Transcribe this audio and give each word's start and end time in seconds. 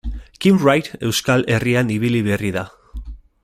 Kim 0.45 0.55
Wright 0.63 0.89
Euskal 1.09 1.45
Herrian 1.57 1.93
ibili 1.99 2.23
berri 2.31 2.53
da. 2.59 2.65